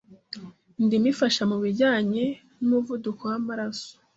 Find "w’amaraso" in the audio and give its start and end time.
3.31-3.91